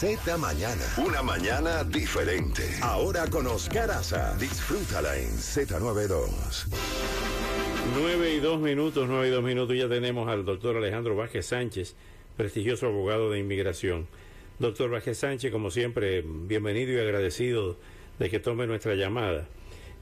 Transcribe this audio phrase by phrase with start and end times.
[0.00, 0.82] Z Mañana.
[0.96, 2.62] Una mañana diferente.
[2.80, 4.34] Ahora con Oscar Aza.
[4.38, 6.64] Disfrútala en Z92.
[8.00, 9.76] 9 y 2 minutos, 9 y 2 minutos.
[9.76, 11.96] Ya tenemos al doctor Alejandro Vázquez Sánchez,
[12.34, 14.06] prestigioso abogado de inmigración.
[14.58, 17.76] Doctor Vázquez Sánchez, como siempre, bienvenido y agradecido
[18.18, 19.48] de que tome nuestra llamada.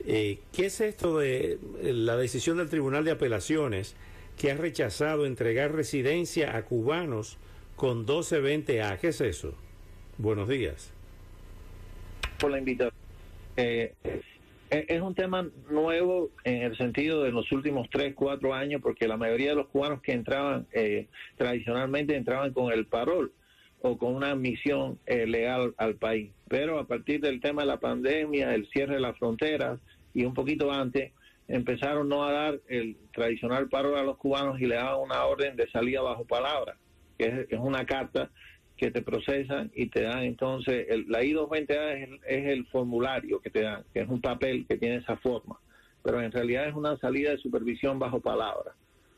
[0.07, 3.97] Eh, ¿Qué es esto de la decisión del Tribunal de Apelaciones
[4.37, 7.37] que ha rechazado entregar residencia a cubanos
[7.75, 9.01] con 1220A?
[9.01, 9.55] ¿Qué es eso?
[10.19, 10.93] Buenos días.
[12.41, 12.93] Por la invitación.
[13.57, 13.95] Eh,
[14.69, 19.17] es un tema nuevo en el sentido de los últimos 3, 4 años, porque la
[19.17, 23.33] mayoría de los cubanos que entraban eh, tradicionalmente entraban con el parol
[23.81, 26.33] o con una admisión eh, legal al país.
[26.49, 29.79] Pero a partir del tema de la pandemia, el cierre de las fronteras
[30.15, 31.13] y un poquito antes,
[31.47, 35.55] empezaron no a dar el tradicional parol a los cubanos y le daban una orden
[35.55, 36.77] de salida bajo palabra,
[37.17, 38.31] que es una carta
[38.79, 43.41] que te procesan y te dan entonces, el, la I-220A es el, es el formulario
[43.41, 45.59] que te dan, que es un papel que tiene esa forma,
[46.03, 48.73] pero en realidad es una salida de supervisión bajo palabra,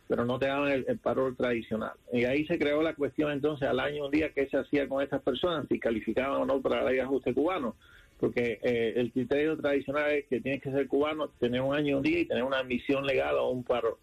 [0.08, 1.92] pero no te dan el, parol tradicional.
[2.12, 5.02] Y ahí se creó la cuestión entonces al año un día qué se hacía con
[5.02, 7.76] estas personas, si calificaban o no para la ley de ajuste cubano,
[8.18, 12.02] porque eh, el criterio tradicional es que tienes que ser cubano, tener un año un
[12.02, 13.96] día y tener una admisión legal o un parol.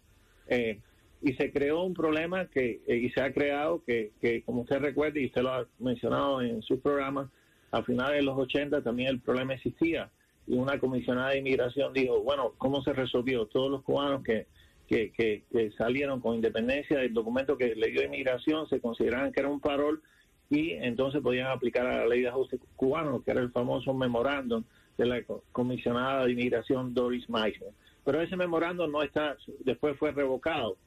[0.46, 0.78] Eh,
[1.20, 4.78] y se creó un problema que eh, y se ha creado que, que, como usted
[4.78, 7.30] recuerda y usted lo ha mencionado en su programa,
[7.70, 10.10] a finales de los 80 también el problema existía
[10.46, 13.46] y una comisionada de inmigración dijo, bueno, ¿cómo se resolvió?
[13.46, 14.46] Todos los cubanos que,
[14.86, 19.50] que, que, salieron con independencia del documento que le dio inmigración se consideraban que era
[19.50, 20.02] un parol
[20.48, 24.64] y entonces podían aplicar a la ley de ajuste cubano, que era el famoso memorándum
[24.96, 27.72] de la comisionada de inmigración Doris Meissner.
[28.04, 30.78] Pero ese memorándum no está, después fue revocado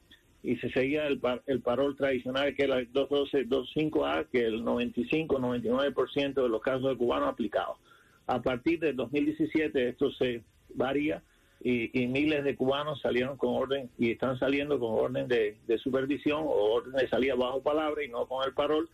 [0.42, 6.48] y se seguía el, el parol tradicional que era el 212-25A, que el 95-99% de
[6.48, 7.78] los casos de cubanos aplicados.
[8.26, 10.42] A partir del 2017 esto se
[10.74, 11.22] varía
[11.64, 16.74] y, miles de cubanos salieron con orden y están saliendo con orden de, supervisión o
[16.74, 18.88] orden de salida bajo palabra y no con el parol.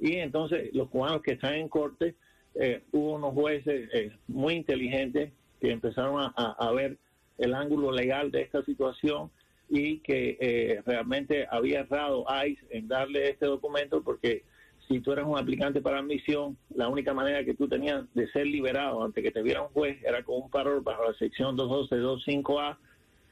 [0.00, 2.14] Y entonces los cubanos que están en corte,
[2.54, 6.96] eh, hubo unos jueces eh, muy inteligentes que empezaron a, a ver
[7.36, 9.30] el ángulo legal de esta situación
[9.74, 14.44] y que eh, realmente había errado ICE en darle este documento porque
[14.86, 18.46] si tú eres un aplicante para admisión, la única manera que tú tenías de ser
[18.46, 22.76] liberado antes que te viera un juez era con un parol bajo la sección 212.25a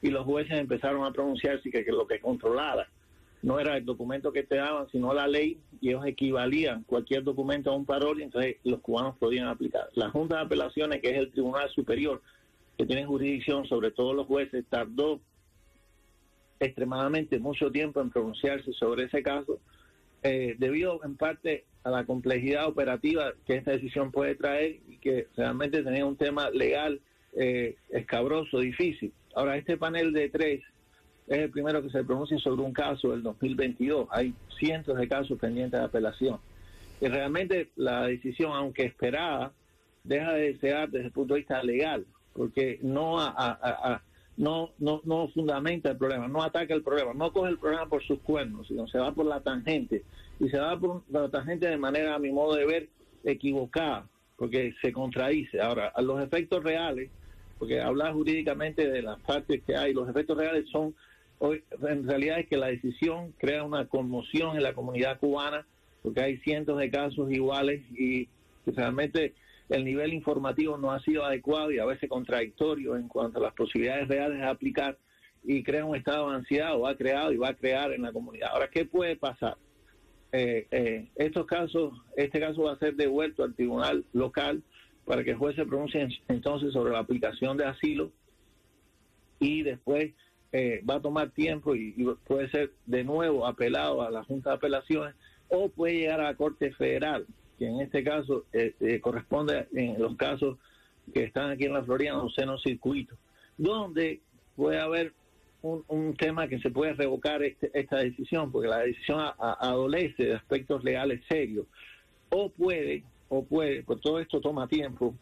[0.02, 2.88] y los jueces empezaron a pronunciarse que, que lo que controlara
[3.42, 7.70] no era el documento que te daban, sino la ley, y ellos equivalían cualquier documento
[7.70, 9.88] a un parol, y entonces los cubanos podían aplicar.
[9.94, 12.22] La Junta de Apelaciones, que es el Tribunal Superior,
[12.78, 15.20] que tiene jurisdicción sobre todos los jueces, tardó
[16.62, 19.58] extremadamente mucho tiempo en pronunciarse sobre ese caso,
[20.22, 25.26] eh, debido en parte a la complejidad operativa que esta decisión puede traer y que
[25.36, 27.00] realmente tenía un tema legal
[27.32, 29.12] eh, escabroso, difícil.
[29.34, 30.62] Ahora, este panel de tres
[31.26, 34.06] es el primero que se pronuncia sobre un caso del 2022.
[34.12, 36.38] Hay cientos de casos pendientes de apelación.
[37.00, 39.52] Y realmente la decisión, aunque esperada,
[40.04, 44.02] deja de desear desde el punto de vista legal, porque no a
[44.36, 48.02] no, no, no fundamenta el problema, no ataca el problema, no coge el problema por
[48.02, 50.04] sus cuernos, sino se va por la tangente.
[50.40, 52.88] Y se va por la tangente de manera, a mi modo de ver,
[53.24, 54.06] equivocada,
[54.36, 55.60] porque se contradice.
[55.60, 57.10] Ahora, a los efectos reales,
[57.58, 60.94] porque hablar jurídicamente de las partes que hay, los efectos reales son,
[61.38, 65.66] hoy, en realidad es que la decisión crea una conmoción en la comunidad cubana,
[66.02, 68.28] porque hay cientos de casos iguales y
[68.66, 69.34] realmente
[69.72, 73.54] el nivel informativo no ha sido adecuado y a veces contradictorio en cuanto a las
[73.54, 74.98] posibilidades reales de aplicar
[75.42, 78.12] y crea un estado de ansiedad o ha creado y va a crear en la
[78.12, 78.50] comunidad.
[78.52, 79.56] Ahora, ¿qué puede pasar?
[80.30, 84.62] Eh, eh, estos casos, este caso va a ser devuelto al tribunal local
[85.06, 88.12] para que el juez se pronuncie entonces sobre la aplicación de asilo
[89.40, 90.12] y después
[90.52, 94.50] eh, va a tomar tiempo y, y, puede ser de nuevo apelado a la Junta
[94.50, 95.14] de Apelaciones
[95.48, 97.26] o puede llegar a la Corte Federal
[97.62, 100.58] que en este caso eh, eh, corresponde en los casos
[101.14, 103.14] que están aquí en la Florida, un seno circuito,
[103.56, 104.20] donde
[104.56, 105.12] puede haber
[105.62, 110.82] un, tema que se puede revocar este, esta decisión, porque la decisión adolece de aspectos
[110.82, 111.66] legales serios,
[112.30, 115.14] o puede, o puede, pues todo esto toma tiempo,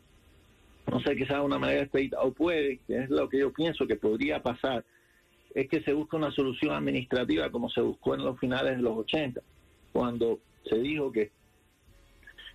[0.90, 3.86] no sé, quizás de una manera expedita, o puede, que es lo que yo pienso
[3.86, 4.82] que podría pasar,
[5.54, 8.96] es que se busque una solución administrativa como se buscó en los finales de los
[8.96, 9.42] 80,
[9.92, 11.32] cuando se dijo que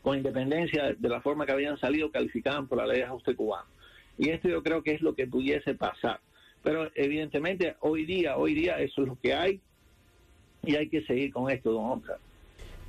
[0.06, 3.66] con independencia de la forma que habían salido, calificaban por la ley de ajuste cubano.
[4.20, 6.20] Y esto yo creo que es lo que pudiese pasar.
[6.62, 9.60] Pero evidentemente hoy día, hoy día eso es lo que hay
[10.64, 12.20] y hay que seguir con esto, don Oscar.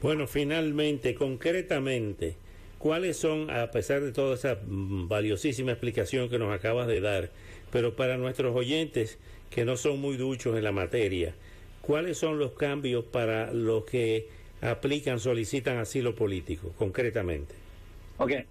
[0.02, 2.36] Bueno, finalmente, concretamente,
[2.76, 7.30] ¿cuáles son, a pesar de toda esa valiosísima explicación que nos acabas de dar,
[7.72, 9.18] pero para nuestros oyentes
[9.48, 11.34] que no son muy duchos en la materia,
[11.80, 14.28] cuáles son los cambios para los que
[14.62, 17.54] aplican, solicitan asilo político, concretamente?
[18.18, 18.46] Ok, eh,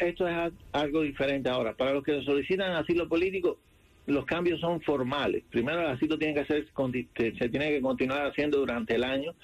[0.00, 1.74] esto es algo diferente ahora.
[1.74, 3.58] Para los que solicitan asilo político,
[4.06, 5.44] los cambios son formales.
[5.50, 6.66] Primero el asilo tiene que hacer,
[7.16, 9.34] se tiene que continuar haciendo durante el año.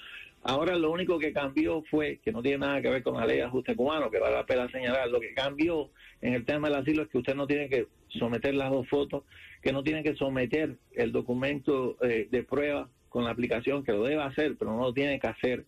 [0.45, 3.37] Ahora lo único que cambió fue, que no tiene nada que ver con la ley
[3.37, 5.89] de ajuste cubano, que vale la pena señalar, lo que cambió
[6.21, 9.23] en el tema del asilo es que usted no tiene que someter las dos fotos,
[9.61, 14.03] que no tiene que someter el documento eh, de prueba con la aplicación, que lo
[14.03, 15.63] debe hacer, pero no lo tiene que hacer,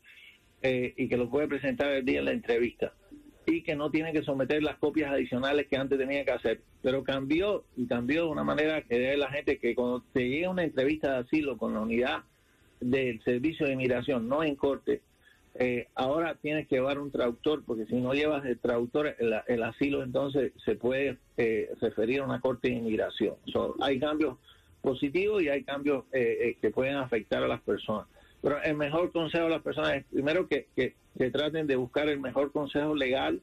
[0.68, 2.92] eh, y que lo puede presentar el día en la entrevista
[3.46, 6.62] y que no tiene que someter las copias adicionales que antes tenía que hacer.
[6.82, 10.50] Pero cambió y cambió de una manera que debe la gente que cuando te llega
[10.50, 12.24] una entrevista de asilo con la unidad
[12.80, 15.04] del servicio de inmigración, no en corte,
[15.54, 20.02] eh, ahora tienes que llevar un traductor, porque si no llevas el traductor, el, asilo
[20.02, 23.36] entonces se puede eh, referir a una corte de inmigración.
[23.82, 24.40] hay cambios
[24.82, 28.08] positivos y hay cambios eh, que pueden afectar a las personas.
[28.46, 30.94] Pero el mejor consejo a las personas es primero que, que,
[31.32, 33.42] traten de buscar el mejor consejo legal,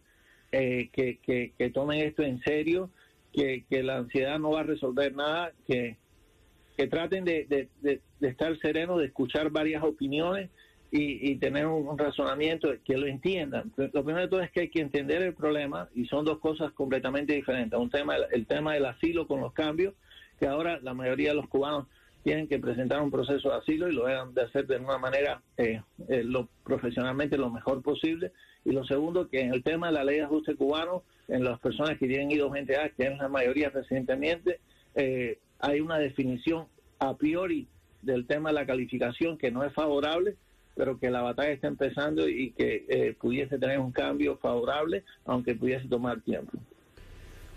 [0.52, 1.18] eh, que,
[1.58, 2.88] que, tomen esto en serio,
[3.32, 5.96] que, la ansiedad no va a resolver nada, que,
[6.76, 10.50] que traten de, de, estar serenos, de escuchar varias opiniones
[10.92, 13.72] y, tener un, razonamiento que lo entiendan.
[13.76, 16.70] Lo primero de todo es que hay que entender el problema y son dos cosas
[16.74, 17.76] completamente diferentes.
[17.76, 19.94] Un tema, el tema del asilo con los cambios,
[20.38, 21.88] que ahora la mayoría de los cubanos
[22.22, 25.42] tienen que presentar un proceso de asilo y lo deben de hacer de una manera
[25.56, 28.32] eh, eh, lo profesionalmente lo mejor posible.
[28.64, 31.58] Y lo segundo, que en el tema de la ley de ajuste cubano, en las
[31.58, 34.60] personas que tienen ido gente A, que es la mayoría recientemente,
[34.94, 36.66] eh, hay una definición
[37.00, 37.66] a priori
[38.02, 40.36] del tema de la calificación que no es favorable,
[40.76, 45.86] pero que la batalla está empezando y que pudiese tener un cambio favorable, aunque pudiese
[45.86, 46.52] tomar tiempo.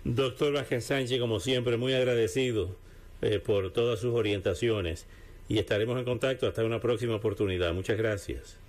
[0.04, 2.76] Doctor Vázquez Sánchez, como siempre, muy agradecido
[3.22, 5.08] eh, por todas sus orientaciones
[5.48, 7.74] y estaremos en contacto hasta una próxima oportunidad.
[7.74, 8.65] Muchas gracias.